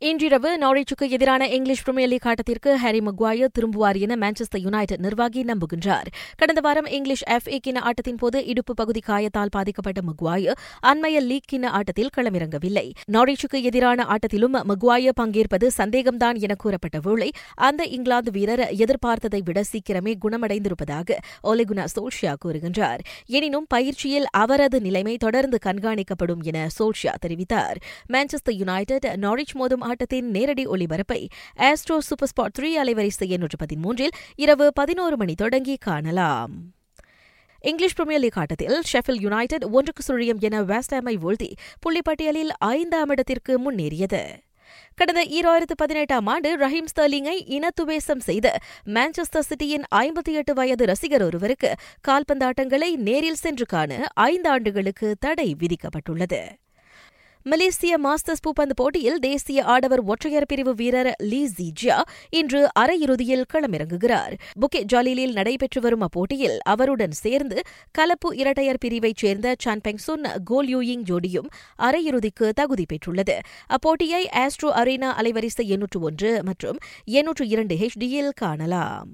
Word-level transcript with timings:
இன்றிரவு 0.00 0.58
நாரிச்சுக்கு 0.58 1.08
எதிரான 1.08 1.48
இங்கிலீஷ் 1.48 1.82
பிரீமியர் 1.82 2.10
லீக் 2.10 2.26
ஆட்டத்திற்கு 2.26 2.74
ஹாரி 2.74 3.00
மக்வாயர் 3.00 3.50
திரும்புவார் 3.58 4.00
என 4.00 4.28
மான்செஸ்டர் 4.28 4.58
யுனைடெட் 4.58 4.98
நிர்வாகி 4.98 5.44
நம்புகின்றார். 5.44 6.06
கடந்த 6.36 6.60
வாரம் 6.60 6.86
இங்கிலீஷ் 6.86 7.22
எஃப் 7.22 7.48
ஏ 7.48 7.60
கிண 7.66 7.78
ஆட்டத்தின் 7.78 8.16
போது 8.16 8.46
இடுப்பு 8.46 8.74
பகுதி 8.74 9.00
காயத்தால் 9.06 9.50
பாதிக்கப்பட்ட 9.50 10.00
மக்வாயர் 10.02 10.58
அண்மைய 10.86 11.20
லீக் 11.20 11.48
கிண 11.52 11.66
ஆட்டத்தில் 11.66 12.08
களமிறங்கவில்லை. 12.16 12.90
நாரிச்சுக்கு 13.12 13.62
எதிரான 13.62 14.06
ஆட்டத்திலும் 14.08 14.62
மக்வாயர் 14.62 15.12
பங்கேற்பது 15.20 15.70
சந்தேகம்தான் 15.78 16.38
என 16.38 16.54
கூறப்பட்ட 16.54 16.98
வேளை 17.02 17.30
அந்த 17.54 17.84
இங்கிலாந்து 17.84 18.30
வீரர் 18.30 18.70
எதிர்பார்த்ததை 18.72 19.40
விட 19.44 19.62
சீக்கிரமே 19.72 20.14
குணமடைந்திருப்பதாக 20.24 21.16
ஒலிகுனா 21.42 21.86
சோல்ஷியா 21.96 22.34
கூறுகின்றார். 22.44 22.98
எனினும் 23.26 23.66
பயிற்சியில் 23.68 24.26
அவரது 24.30 24.80
நிலைமை 24.80 25.16
தொடர்ந்து 25.16 25.58
கண்காணிக்கப்படும் 25.66 26.42
என 26.42 26.68
சோல்ஷியா 26.78 27.14
தெரிவித்தார். 27.26 27.76
மான்செஸ்டர் 28.12 28.58
யுனைடெட் 28.62 29.12
நாரிச் 29.16 29.56
மோதும் 29.56 29.86
ஆட்டத்தின் 29.88 30.30
நேரடி 30.30 30.64
ஒளிபரப்பை 30.66 31.20
ஆஸ்ட்ரோ 31.58 31.98
சூப்பர் 32.08 32.32
ஸ்பாட் 32.32 32.56
த்ரீ 32.58 32.70
அலைவரிசை 32.82 33.28
எண்ணூற்று 33.34 33.58
பதிமூன்றில் 33.64 34.16
இரவு 34.36 34.66
பதினோரு 34.74 35.16
மணி 35.16 35.34
தொடங்கி 35.34 35.76
காணலாம். 35.80 36.56
இங்கிலீஷ் 37.60 37.94
பிரீமியர் 37.94 38.22
லீக் 38.22 38.38
ஆட்டத்தில் 38.38 38.76
ஷெஃபில் 38.92 39.22
யுனைடெட் 39.26 39.64
ஒன்றுக்கு 39.76 40.02
சுழியம் 40.08 40.42
என 40.48 40.62
வேஸ்டாமை 40.62 41.14
வீழ்த்தி 41.24 41.50
புள்ளிப்பட்டியலில் 41.84 42.52
ஐந்தாம் 42.74 43.08
இடத்திற்கு 43.08 43.54
முன்னேறியது. 43.64 44.22
கடந்த 44.94 45.20
ஈராயிரத்து 45.36 45.74
பதினெட்டாம் 45.76 46.26
ஆண்டு 46.26 46.48
ரஹீம் 46.56 46.90
ஸ்டர்லிங்கை 46.92 47.36
இனத்துவேசம் 47.56 48.24
செய்த 48.28 48.46
மான்செஸ்டர் 48.94 49.46
சிட்டியின் 49.50 49.84
ஐம்பத்தி 49.94 50.32
எட்டு 50.32 50.54
வயது 50.54 50.84
ரசிகர் 50.86 51.22
ஒருவருக்கு 51.22 51.70
கால்பந்தாட்டங்களை 52.08 52.90
நேரில் 53.08 53.42
சென்று 53.44 53.66
காண 53.66 54.00
ஐந்து 54.30 54.50
ஆண்டுகளுக்கு 54.50 55.10
தடை 55.20 55.48
விதிக்கப்பட்டுள்ளது. 55.60 56.42
மலேசிய 57.50 57.98
மாஸ்டர்ஸ் 57.98 58.42
பூப்பந்து 58.46 58.74
போட்டியில் 58.74 59.18
தேசிய 59.18 59.64
ஆடவர் 59.64 60.00
ஒற்றையர் 60.00 60.46
பிரிவு 60.46 60.74
வீரர் 60.74 61.10
லீ 61.18 61.48
ஜிஜியா 61.58 62.00
இன்று 62.30 62.68
அரையிறுதியில் 62.80 63.44
களமிறங்குகிறார். 63.54 64.34
புகே 64.60 64.82
ஜாலிலில் 64.82 65.32
நடைபெற்று 65.32 65.80
வரும் 65.80 66.00
அப்போட்டியில் 66.00 66.58
அவருடன் 66.64 67.10
சேர்ந்து 67.10 67.60
கலப்பு 67.90 68.36
இரட்டையர் 68.36 68.80
பிரிவைச் 68.84 69.16
சேர்ந்த 69.16 69.54
சான்பெங் 69.64 70.02
சுன் 70.06 70.28
கோல் 70.44 70.68
யூயிங் 70.76 71.06
ஜோடியும் 71.08 71.48
அரையிறுதிக்கு 71.78 72.48
தகுதி 72.50 72.86
பெற்றுள்ளது. 72.92 73.38
அப்போட்டியை 73.68 74.22
ஆஸ்ட்ரோ 74.34 74.72
அரேனா 74.82 75.12
அலைவரிசை 75.22 75.66
எண்ணூற்று 75.66 76.00
ஒன்று 76.00 76.42
மற்றும் 76.44 76.78
எண்ணூற்று 77.04 77.48
இரண்டு 77.48 77.76
ஹெச்டியில் 77.76 78.30
காணலாம். 78.34 79.08